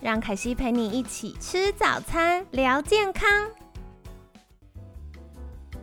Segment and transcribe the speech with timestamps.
[0.00, 3.28] 让凯西陪你一起吃早餐，聊健康。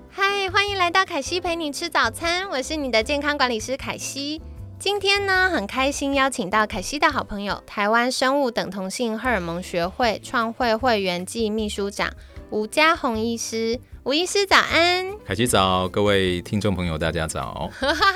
[0.10, 4.42] 嗨，欢迎来到凯西陪你吃早餐，我是你的健康管理师凯西。
[4.80, 12.10] 今天呢，很开心邀请到凯西的好朋友，台湾生物等同性荷尔蒙学会创会会员暨秘书长
[12.50, 13.78] 吴家宏医师。
[14.06, 17.68] 吴医师早安，凯西早，各位听众朋友大家早。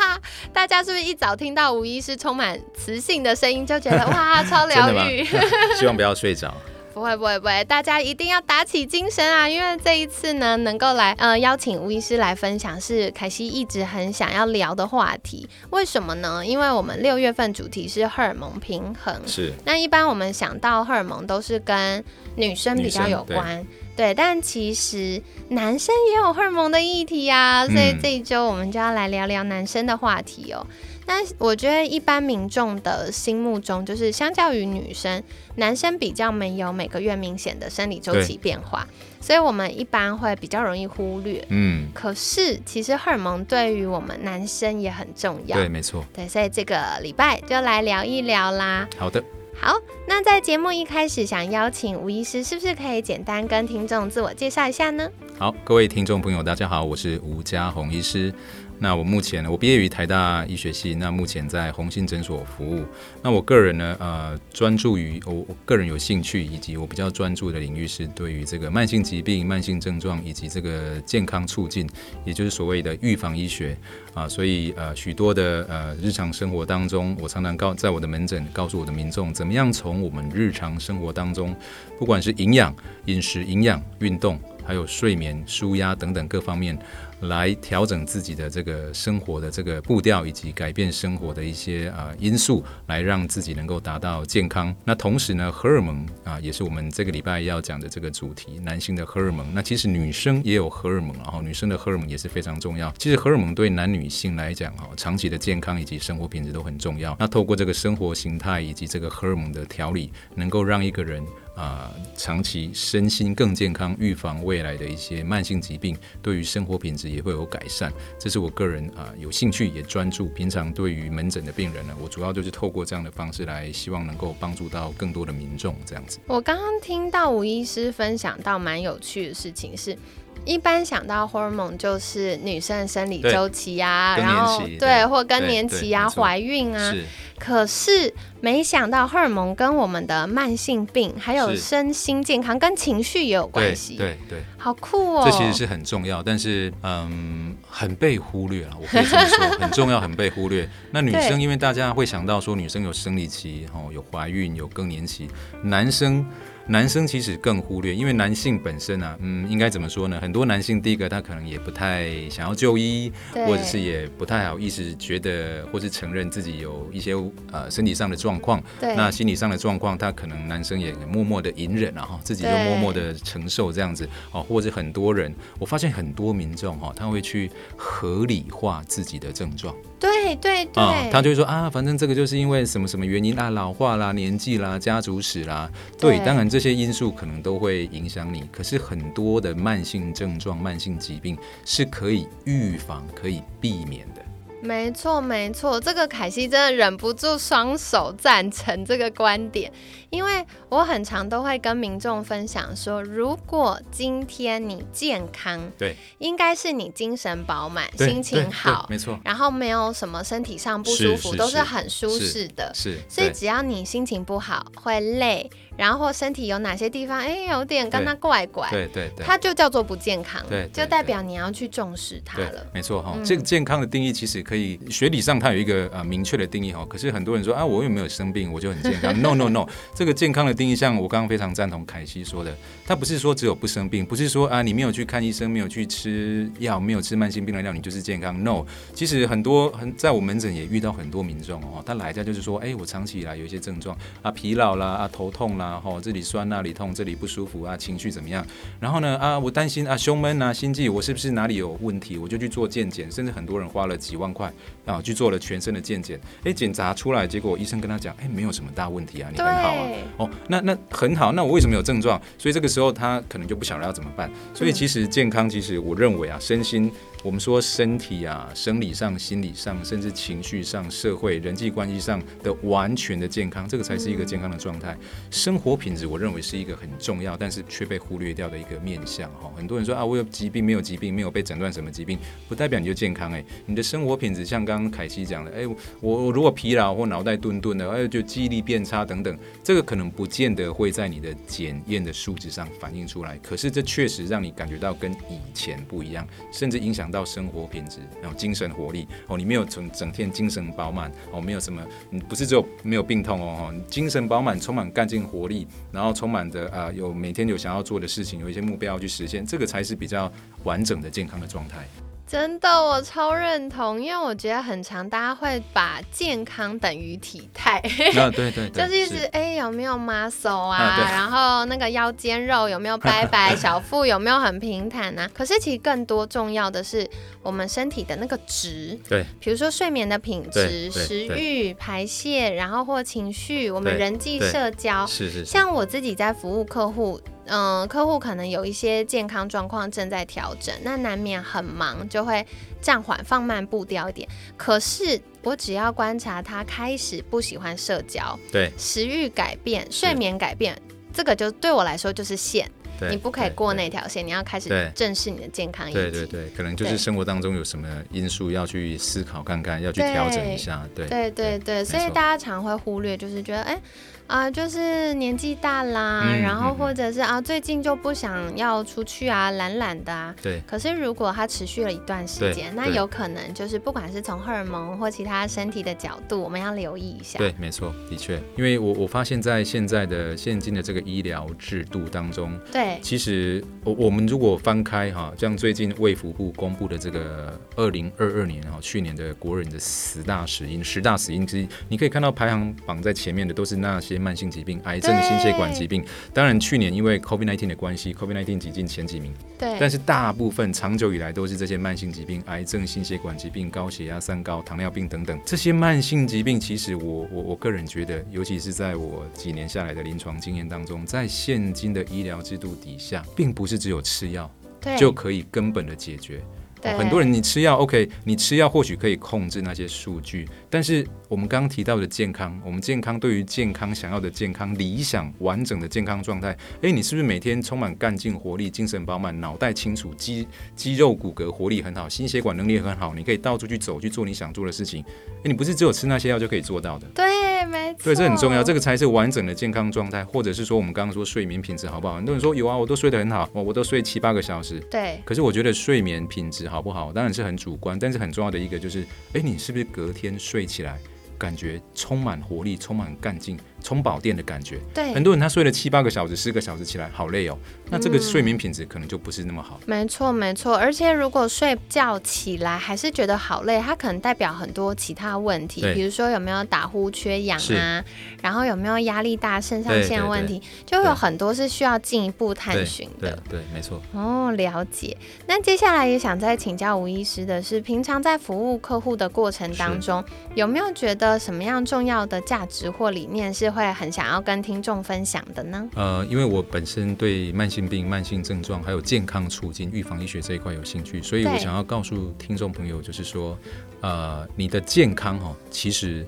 [0.53, 5.25] 大家是不是一早听到吴医师充满磁性的声音，就觉得 哇，超疗愈？
[5.80, 6.53] 希望不要睡着。
[6.94, 9.50] 不会不会不会，大家一定要打起精神啊！
[9.50, 15.47] 因为这一次呢，能够来呃邀请吴医师来分享，是凯西一直很想要聊的话题。
[15.69, 16.45] 为什么呢？
[16.45, 22.03] 因为我们六月份主题是荷尔蒙平衡，是那一般我们想到荷尔蒙都是跟
[22.35, 23.66] 女生比较有关，
[24.00, 24.14] 对。
[24.14, 30.66] 但其实男生也有荷尔蒙的议题啊，所以这一周我们就要来聊聊男生的话题哦。
[31.06, 35.23] 那我觉得一般民众的心目中，就是相较于女生，
[35.56, 38.88] 男生比较没有每个月明显的生理周期变化，
[39.19, 41.44] 所以我们一般会比较容易忽略。
[41.50, 45.58] 嗯，可是其实荷尔蒙对于我们男生也很重要。
[45.58, 46.06] 对，没错。
[46.13, 48.88] 对，所以这个礼拜就来聊一聊啦。
[48.97, 49.23] 好的。
[49.61, 49.75] 好，
[50.07, 55.09] 那在节目一开始，想邀请吴医师，是不是可以简单跟听众自我介绍一下呢？
[55.38, 58.33] 好，各位听众朋友，大家好，我是吴家宏医师。
[58.81, 62.85] 那我目前呢，我毕业于台大医学系，那目前在红星诊所服务。
[63.22, 71.88] 那我个人呢，呃，专注于我我个人有兴趣，以及我比较专注的领域是对于这个慢性疾病、慢性症状以及这个健康促进，
[72.23, 73.78] 也就是所谓的预防医学
[74.13, 74.29] 啊。
[74.29, 81.53] 所以呃，许多的呃日常生活当中，我常常告在我的门诊告诉我的民众，怎么样从我们日常生活当中，
[81.97, 82.73] 不管是营养、
[83.06, 86.79] 饮食、营养、运动，还有睡眠、舒压等等各方面。
[87.22, 94.75] 来调整自己的这个生活的这个步调，以及改变生活的一些啊因素，来让自己能够达到健康。
[94.85, 99.46] 那同时呢，荷尔蒙啊，也是我们这个礼拜要讲的这个主题，男性的荷尔蒙。
[99.53, 102.91] 那其实女生也有荷尔蒙，然后女生的荷尔蒙也是非常重要。
[102.97, 107.16] 其实荷尔蒙对男女性来讲，哈，长期的健康以及生活品质都很重要。
[107.19, 111.25] 那透过这个生活形态以及这个荷尔蒙的调理，能够让一个人。
[111.59, 117.92] 啊，长期身心更健康，预防未来的一些慢性疾病，对于生活品质也会有改善。
[118.18, 120.28] 这是我个人啊有兴趣也专注。
[120.30, 125.75] 平常对于门诊的病人呢，我主要就是透过这样的方式来，希望能够帮助到更多的民众。
[125.86, 126.18] 这样子。
[126.28, 129.97] 我刚刚听到吴医师分享到蛮有趣的事情是。
[130.45, 136.94] 一般想到荷尔蒙就是女生的生理周期啊，然后对或更年期啊、怀孕啊，
[137.38, 143.95] 可是没想到荷尔蒙跟我们的慢性病还有身心健康跟情绪也有关系。
[143.95, 145.23] 对对，好酷哦！
[145.25, 148.78] 这其实是很重要，但是嗯，很被忽略了。
[148.81, 150.67] 我可以这么说， 很重要，很被忽略。
[150.91, 155.29] 那女生因为大家会想到说女生有生理期，哦，有怀孕，有更年期，
[155.63, 156.25] 男生。
[156.69, 160.19] 男生其实更忽略，因为男性本身啊，嗯，应该怎么说呢？
[160.22, 167.16] 很多男性第一个他可能也不太想要就医，或者是也不太好意思觉得或是承认自己有一些
[167.52, 168.62] 呃身体上的状况。
[168.79, 174.44] 对那心理上的状况，他可能男生也默默的隐忍，然后自己就默默的承受这样子哦。
[174.44, 179.75] 或者很多人，我发现很多民众哈，他会去合理化自己的症状。
[180.00, 185.69] 对对对，他就会说啊，反正这个就是因为什么什么原因啊，老化啦、年纪啦、家族史啦。
[185.97, 194.22] 对，当然这些因素可能都会影响你，可是很多的慢性症状、慢性疾病是可以预防、可以避免的。
[194.62, 199.72] 没错，没错，这个凯西真的忍不住双手赞成这个观点，
[200.09, 215.50] 因为我很常都会跟民众分享说，如果今天你健康，对，应该是你精神饱满，心情好，没错，然后没有什么身体上不舒服，都是很舒适的，是，所以只要你心情不好，会累。
[215.79, 222.67] 然后身体有哪些地方，哎，有点跟他怪怪，对对对，它就叫做不健康，对，就代表你要去重视它了。
[222.73, 226.85] 没错哈，这个健康的定义其实可以学理上它有一个呃明确的定义哈。
[226.90, 229.17] 可是很多人说啊，我又没有生病，我就很健康。
[229.22, 229.66] No No No，
[229.96, 232.53] 这个健康的定义，像我刚刚非常赞同凯西说的，
[232.85, 238.43] 它不是说只有不生病，不是说啊你没有去看医生，没有去吃药，没有吃慢性病的药，你就是健康。
[238.43, 245.68] No，其实很多很在我门诊也遇到很多民众哦，他来家就是说，哎，我长期以来有一些症状啊，疲劳啦，啊头痛啦。
[245.69, 248.45] 啊，吼这里酸那里痛，这里不舒服啊，情绪怎么样？
[248.79, 252.17] 然后呢啊，我担心啊胸闷啊，心悸，我是不是哪里有问题？
[252.17, 254.51] 我就去做健检，甚至很多人花了几万块
[254.85, 262.19] 啊去做了全身的健检，哎，检查出来结果医生跟他讲，哎，没有什么大问题啊，你很好啊，哦，那那很好，那我为什么有症状？
[262.38, 264.29] 所以这个时候他可能就不晓得要怎么办。
[264.53, 266.91] 所以其实健康，其实我认为啊，身心。
[267.21, 274.98] 我们说身体啊，生理上、心理上，甚至情绪上、社会人际关系上的完全的健康，这个才是一个健康的状态。
[275.29, 279.29] 生活品质，我认为是一个很重要，但是却被忽略掉的一个面向。
[279.33, 282.17] 哈，很多人说啊，我有疾病没有疾病，没有被诊断什么疾病，
[282.48, 283.33] 不代表你就健康。
[283.33, 285.67] 哎，你的生活品质，像刚刚凯西讲的，哎，
[286.00, 293.38] 我如果疲劳或脑袋顿顿的，哎，就记忆力变差等等，这个可能不见得会在你的检验的数值上反映出来。
[293.39, 297.09] 可是这确实让你感觉到跟以前不一样，甚至影响。
[297.12, 310.32] 到生活品质，然后精神活力哦，你没有整整天精神饱满哦，没有什么，你不是只有没有病痛哦，精神饱满，充满干劲活力，然后充满的啊，有每天有想要做的事情，有一些目标要去实现，这个才是比较
[310.63, 311.88] 完整的健康的状态。
[312.29, 317.79] 真的，我超认同，因为我觉得很长，大家会把健康等于体态，
[318.20, 325.27] 啊对 对，就是一直哎有没有 muscle 啊，然后那个腰间肉有没有白白， 小腹有没有很平坦啊？
[325.34, 327.10] 可是其实更多重要的是
[327.41, 337.20] 我们身体的那个值，对，比如说睡眠的品质、食欲、排泄，然后或情绪，我们人际社交，是是，像我自己在服务客户。
[337.50, 342.46] 嗯，客户可能有一些健康状况正在调整，那难免很忙，就会
[342.79, 344.27] 暂缓放慢步调一点。
[344.55, 350.79] 可是我只要观察他开始不喜欢社交，对，食欲改变、睡眠改变，
[351.13, 352.69] 这个就对我来说就是线，
[353.10, 355.91] 你不可以过那条线，你要开始正视你的健康。
[355.91, 360.88] 对对对，可能就是生活当中有什么因素要去思考看看，要去调整一下。
[360.93, 363.81] 对对对对，所以大家常会忽略，就是觉得哎。
[364.29, 370.36] 啊，就是年纪大啦，然后或者是啊，最近就不想要出去啊，懒懒的啊。
[370.39, 370.62] 对。
[370.67, 377.39] 可是如果它持续了一段时间，那有可能就是不管是从荷尔蒙或其他身体的角度，我们要留意一下。
[377.39, 394.18] 对，没错，的确，因为我我发现，在现在的现今的这个医疗制度当中，对，其实我我们如果翻开哈，像最近卫福部公布的这个二零二二年哈，去年的国人的十大死因，十大死因之一，你可以看到排行榜在前面的都是那些。
[394.19, 399.33] 慢性疾病、癌症、心血管疾病，当然去年因为 COVID-19 的关系，COVID-19 挤进前几名。
[399.57, 405.39] 对，但是大部分长久以来都是这些慢性疾病、癌症、心血管疾病、高血压、三高、糖尿病等等。
[405.45, 414.50] 这些慢性疾病，其实我我我个人觉得，尤其是在我几年下来的临床经验当中，在现今的医疗制度底下，并不是只有吃药
[414.98, 416.41] 就可以根本的解决。
[416.84, 435.03] 很多人你吃药 OK，你吃药或许可以控制那些数据，但是我们刚刚提到的健康，我们健康对于健康想要的健康理想完整的健康状态，哎，你是不是每天充满干劲活力、精神饱满、脑袋清楚、肌肌肉骨骼活力很好、心血管能力也很好，你可以到处去走去做你想做的事情，
[435.38, 437.08] 哎，你不是只有吃那些药就可以做到的。
[437.13, 438.05] 对，没错。
[438.05, 442.15] 对，这很重要，这个才是完整的健康状态，或者是说我们刚刚说睡眠品质好不好？
[442.15, 444.79] 很多人说有啊，我都睡得很好，我我都睡七八个小时。
[444.89, 445.20] 对。
[445.25, 446.68] 可是我觉得睡眠品质。
[446.69, 447.12] 好不好？
[447.12, 451.00] 当然是很主观，但是很重要的一个就是，哎，你是不是隔天睡起来
[451.38, 453.60] 感觉充满活力、充满干劲？
[453.81, 457.57] 充饱电的感觉，对很多人他睡了七八个小时、四个小时起来好累哦，
[457.89, 459.79] 那这个睡眠品质可能就不是那么好。
[459.86, 468.03] 没错，没错，而且如果睡觉起来还是觉得好累，它可能代表很多其他问题，比如说有没有打呼缺氧啊，
[468.41, 473.41] 然后有没有压力大、肾上腺问题，就有很多是需要进一步探寻的。
[473.50, 474.01] 对，没错。
[474.12, 475.15] 哦，了解。
[475.48, 480.21] 那接下来也想再请教吴医师的是，平常在服务客户的过程当中，
[480.55, 483.68] 有没有觉得什么样重要的价值或理念是？
[483.71, 485.89] 会很想要跟听众分享的呢？
[485.95, 493.57] 呃，因为我本身对慢性病、慢性症状还有健康促进、预防医学这一块有兴趣，所以我想要告诉听众朋友，就是说，
[494.01, 496.25] 呃，你的健康哈，其实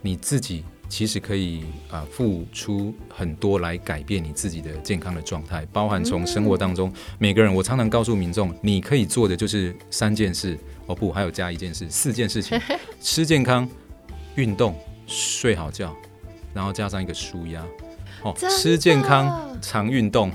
[0.00, 12.60] 你自己其实可以啊付出很多来改变你自己的健康的状态，包含从生活当中每个人，我常常告诉民众，你可以做的就是三件事，哦不，还有加一件事，四件事情：
[13.00, 13.66] 吃健康、
[14.34, 15.96] 运动、睡好觉。
[16.54, 17.64] 然后加上一个舒压，
[18.22, 20.30] 哦，吃健康，常运动，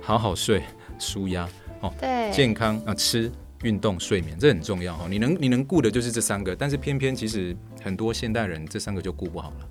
[0.00, 0.62] 好好睡，
[0.98, 1.48] 舒压，
[1.80, 3.30] 哦，对，健康啊，吃
[3.62, 5.06] 运动睡眠，这很重要哈。
[5.08, 9.68] 你能你能顾的就是这三个，但是偏偏其实很多现代人这三个就顾不好了。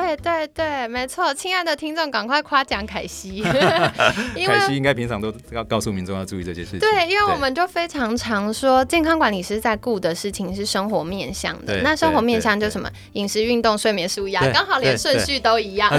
[0.00, 3.42] 对对对，没错，亲爱的听众，赶快夸奖凯西，
[4.46, 6.80] 凯西应该平常都要告诉民众要注意这些事情。
[6.80, 11.80] 对，因为我们就非常常说，健康管理师在顾的事情是生活面向的。
[11.82, 15.90] 那生活面向就什么饮食、运动、睡眠、舒压，刚好连顺序都一样。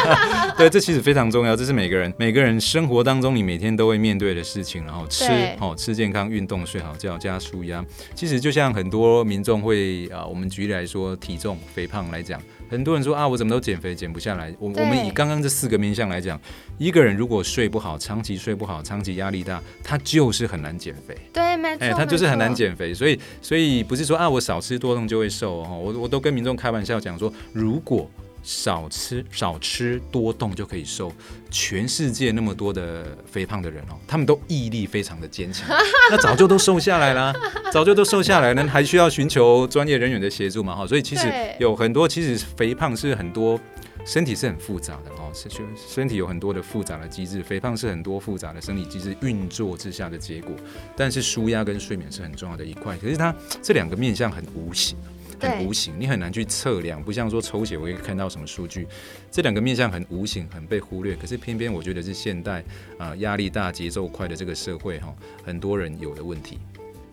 [0.56, 4.84] 对，这其实非常重要，这是每个人每个人生活当中你每天都会面对的事情。
[4.86, 5.24] 然后吃
[5.60, 7.84] 哦，吃健康、运动、睡好觉加舒压。
[8.14, 12.40] 其实就像很多民众会啊，我们举例来说，体重肥胖来讲。
[12.68, 14.54] 很多人说啊，我怎么都减肥减不下来。
[14.58, 16.40] 我我们以刚刚这四个面向来讲，
[16.78, 21.16] 一个人如果睡不好，长期睡不好，长期压力大，他就是很难减肥。
[21.32, 22.92] 对，没错，哎，他就是很难减肥。
[22.92, 25.80] 所以，所以不是说啊，我少吃多动就会瘦哦。
[25.82, 28.10] 我我都跟民众开玩笑讲说，如果
[28.46, 31.12] 少吃少吃多动就可以瘦。
[31.50, 35.66] 全世界那么多的肥胖的人哦，他们都毅力非常的坚强，
[36.10, 37.34] 那早就都瘦下来了，
[37.72, 40.76] 早就都瘦下来了，还需要寻求专业人员的协助嘛？
[40.76, 43.58] 哈，所以其实有很多，其实肥胖是很多
[44.04, 45.48] 身体是很复杂的哦，是
[45.92, 50.54] 身体有很多的复杂的机制，肥胖是很多复杂的生理机制运作之下的结果。
[50.96, 54.96] 但是舒压跟睡眠是很重要的一块，可是它这两个面向很无形。
[55.40, 58.86] 很无形，你很难去测量，不像说抽血我可以看到什么数据，
[59.30, 61.14] 这两个面向很无形，很被忽略。
[61.16, 62.64] 可是偏偏我觉得是现代
[62.98, 65.14] 啊压力大、节奏快的这个社会哈，
[65.44, 66.58] 很多人有的问题。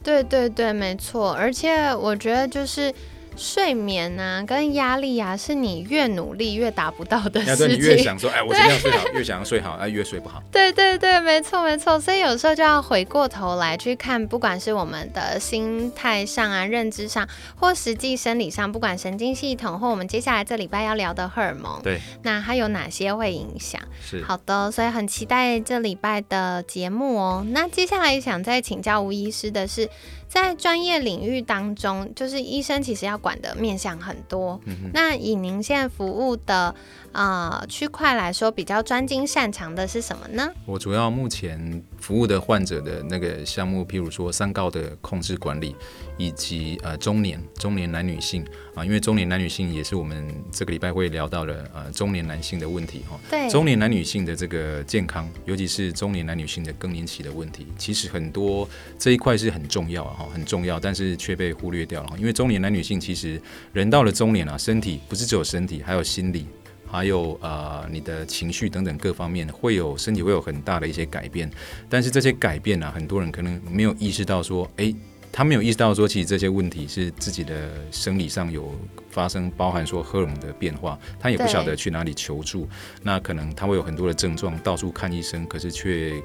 [0.04, 2.94] 对对对，没错，而且我觉得就是。
[3.36, 7.70] 睡眠啊，跟压力啊，是你越努力越达不到的事情。
[7.70, 10.42] 你越想说，哎，我尽量睡好， 越想要睡好，哎，越睡不好。
[10.52, 12.00] 对对对，没错没错。
[12.00, 23.82] 所以有时候就要回过头来去看，不管是我们的心态上啊、认知上，或实际生理上，不管神经系统或我们接下来这礼拜要聊的荷尔蒙，对，那它有哪些会影响？
[24.02, 27.46] 是好的，所以很期待这礼拜的节目哦。
[27.50, 29.90] 那接下来想再请教吴医师的是。
[30.34, 34.60] 在专业领域当中，就是医生其实要管的面向很多。
[34.92, 36.74] 那以您现在服务的
[37.14, 40.52] 呃区块来说，比较专精擅长的是什么呢？
[40.66, 45.76] 我主要目前服务的患者的那个项目，譬如说三高的控制管理，
[46.18, 53.18] 以及呃中年中年男女性啊，因为中年男女性也是我们这个礼拜会聊到的呃中年男性的问题哈。
[53.30, 58.68] 对，中年男女性的这个健康，尤其是中年男女性的更年期的问题，其实很多
[58.98, 60.28] 这一块是很重要啊。
[60.34, 62.16] 很重要，但是却被忽略掉了。
[62.18, 63.40] 因为中年男女性其实
[63.72, 66.48] 人到了中年啊，身体不是只有身体，还有心理，
[66.94, 71.50] 还有呃你的情绪等等各方面会有身体会有很大的一些改变。
[71.90, 74.96] 但是这些改变呢，很多人可能没有意识到说，诶，
[75.32, 78.72] 他没有意识到说，其实这些问题是自己的生理上有
[79.10, 82.70] 发生，包含说荷尔蒙的变化，他也不晓得去哪里求助。
[83.02, 86.22] 那可能他会有很多的症状，到处看医生，可是却。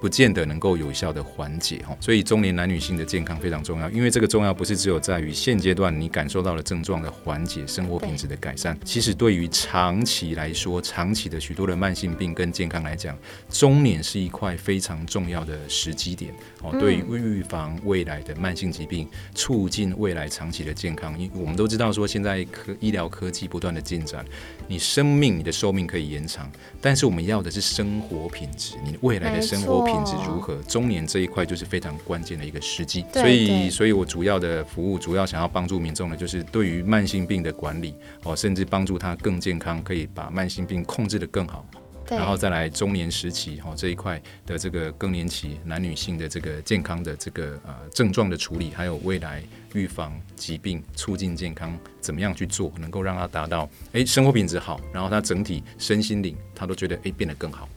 [0.00, 13.16] 不见得能够有效的缓解哈，所以中年男女性的健康非常重要，因为这个重要不是只有在于现阶段你感受到了症状的缓解、生活品质的改善，其实对于长期来说，长期的许多的慢性病跟健康来讲，
[13.48, 16.32] 中年是一块非常重要的时机点
[16.70, 16.76] 哦。
[16.78, 24.22] 对于预防未来的慢性疾病，促进未来长期的健康，因我们都知道说现在科医疗科技不断的进展，
[24.68, 26.50] 你生命你的寿命可以延长，
[26.82, 29.86] 但是我们要的是生活品质，你未来的生活。
[29.86, 30.56] 品质如何？
[30.64, 37.94] 中年这一块就是非常关键的一个时机，所以，所以我主要的服务，主要想要帮助民众的，就是对于慢性病的管理
[38.24, 41.64] 哦，甚至帮助他更健康，可以把慢性病控制的更好，
[42.08, 49.42] 然后再来中年时期哈这一块的这个更年期男女性的这个健康的这个呃症状的处理，还有未来
[49.74, 57.68] 预防疾病、促进健康，怎么样去做，能够让他达到哎生活品质好，然后他整体身心灵他都觉得哎变得更好。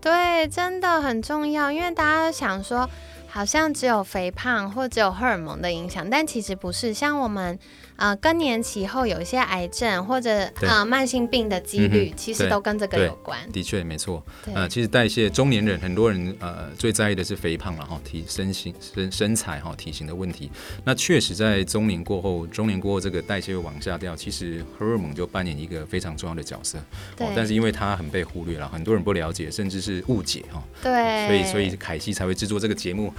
[0.00, 2.88] 对，真的很重要，因为大家想说，
[3.28, 7.58] 好像只有肥胖或只有荷尔蒙的影响，但其实不是，像我们。
[8.02, 13.38] 啊，更年期后有一些癌症或者啊慢性病的几率，其实都跟这个有关。
[13.52, 14.20] 的确，没错。
[14.52, 20.50] 呃，其实代谢中年人很多人呃最在意的是肥胖了哈，体身形身身材哈体型的问题。
[20.84, 26.80] 那确实在中年过后，中年过后这个代谢会往下掉，其实荷尔蒙就扮演一个非常重要的角色。
[27.16, 27.28] 对。
[27.36, 30.60] 但是因为它很被忽略了，很多人不了解，甚至是误解哈。
[30.82, 31.28] 对。
[31.28, 33.14] 所以所以凯西才会制作这个节目，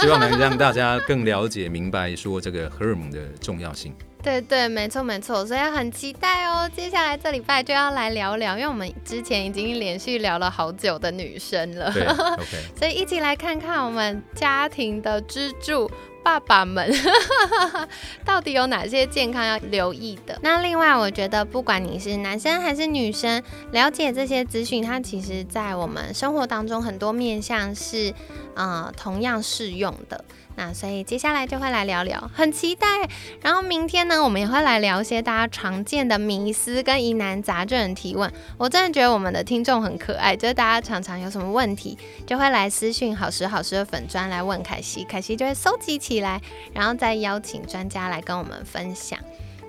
[0.00, 3.92] 希望能让大家更了解明白说这个荷尔蒙的重要性。
[4.28, 6.70] 对对，没错没错，所以很期待哦。
[6.76, 12.44] 接下来这礼拜就要来聊聊，因为我们之前已经连续聊了好久的女生了，OK。
[12.76, 15.90] 所以一起来看看我们家庭的支柱，
[16.22, 16.92] 爸爸们
[18.24, 20.38] 到底有哪些健康要留意的？
[20.42, 28.12] 那另外，我觉得不管你是男生还是女生，了解这些资讯，它其实在我们生活当中很多面向是
[28.54, 30.24] 呃同样适用的。
[30.56, 32.88] 那所以接下来就会来聊聊，很期待。
[33.40, 38.28] 然后明天呢，我们也会来聊一些大家常见的迷思跟疑难杂症的提问。
[38.56, 41.96] 我真的觉得我们的听众很可爱，就是大家常常有什么问题，
[42.26, 46.40] 就会来私讯好时好时的粉砖来问凯西，凯西就会收集起来，
[46.72, 49.18] 然后再邀请专家来跟我们分享。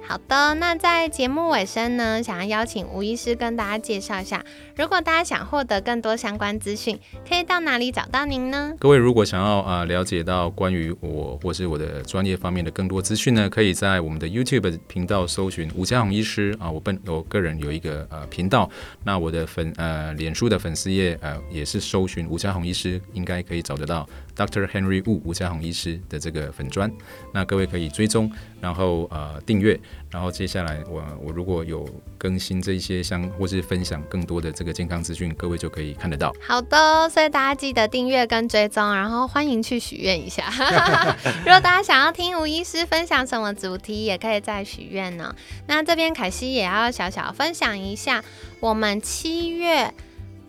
[0.08, 4.43] 好的，那在节目尾声呢，想要邀请吴医师跟大家介绍一下，
[4.75, 8.74] 如果大家想获得更多相关资讯，可以到哪里找到您呢？
[8.79, 18.67] 各位如果想要啊了解到关于我或是我的专业方面的更多资讯呢，可以在我们的 YouTube 频道搜寻吴家宏医师啊，我本我个人有一个呃频道，
[19.03, 24.65] 那我的粉呃脸书的粉丝页呃也是搜寻吴家宏医师，应该可以找得到 Dr.
[24.67, 26.89] Henry Wu 吴家宏医师的这个粉砖，
[27.34, 28.31] 那各位可以追踪，
[28.62, 29.77] 然后呃订阅。
[30.10, 36.34] 然后接下来，我我如果有更新这一些相，或是分享更多的这个健康资讯，各位就可以看得到。
[36.48, 40.46] 好的，所以大家记得订阅跟追踪，然后欢迎去许愿一下。
[41.46, 45.36] 如果大家想要听吴医师分享什么主题，也可以再许愿呢。
[45.67, 48.24] 那这边凯西也要小小分享一下，
[48.62, 49.93] 我们七月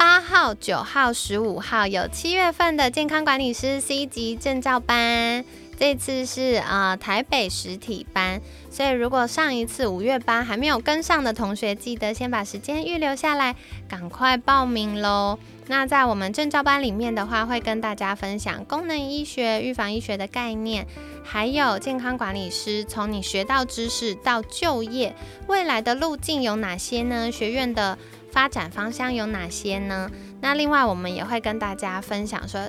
[0.01, 5.45] 八号、九号、十五号有七月份的健康管理师 C 级证照班。
[5.79, 8.41] 这次是呃台北实体班，
[8.71, 13.55] 所以如果上一次五月班还没有跟上的同学，记得先把时间预留下来，
[13.91, 15.39] 赶快报名喽。
[15.67, 20.87] 那在我们证照班里面的话，会跟大家分享功能医学、预防医学的概念，
[21.23, 25.15] 还有健康管理师从你学到知识到就业
[25.47, 27.31] 未来的路径有哪些呢？
[27.31, 27.99] 学院的
[28.33, 30.11] 发展方向有哪些呢？
[30.41, 32.61] 那另外我们也会跟大家分享说。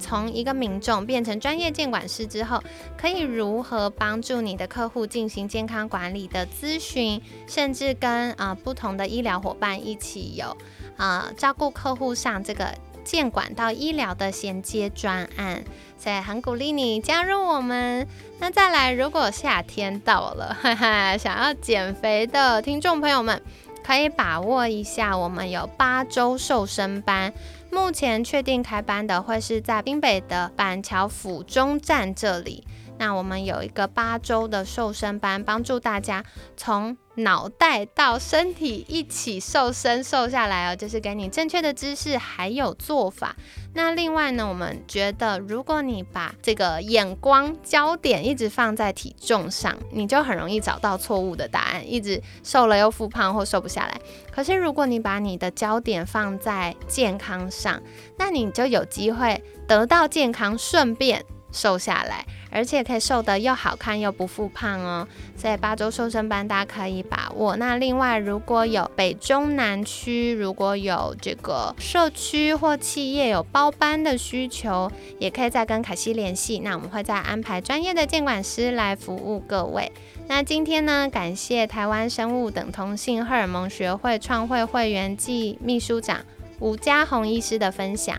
[0.00, 2.62] 从一个民众变成专业监管师之后，
[2.96, 10.56] 可以如何帮助你的客户进行健康管理的咨询，甚至跟啊不同的医疗伙伴一起有
[10.96, 12.72] 啊照顾客户上这个
[13.02, 15.64] 监管到医疗的衔接专案，
[15.98, 18.06] 所以很鼓励你加入我们。
[18.38, 23.42] 那再来，如果夏天到了，哈哈，想要减肥的听众朋友们，
[23.88, 27.32] 可以把握一下，我们有八周瘦身班。
[27.72, 32.66] 目前确定开班的会是在滨北的板桥府中站这里。
[32.98, 36.22] 那我们有一个八周的瘦身班，帮助大家
[36.54, 43.36] 从脑袋到身体一起瘦身瘦下来哦，就是给你正确的姿势还有做法。
[43.74, 54.00] 那另外呢，我们觉得如果你把这个眼光焦点一直放在体重上，你就很容易找到错误的答案，一直瘦了又复胖或瘦不下来。
[54.32, 57.80] 可是如果你把你的焦点放在健康上，
[58.16, 62.26] 那你就有机会得到健康，顺便瘦下来。
[62.50, 65.06] 而且可以瘦得又好看又不复胖哦，
[65.36, 67.56] 所以八周瘦身班大家可以把握。
[67.56, 76.58] 那另外，如果有北中南区，如果有这个社区或企业有包班的需求，也可以再跟凯西联系。
[76.60, 79.90] 那我们会再安排专业的监管师来服务各位。
[80.26, 86.24] 那今天呢，感谢台湾生物等同性荷尔蒙学会创会会员暨秘书长
[86.58, 88.18] 吴家宏医师的分享。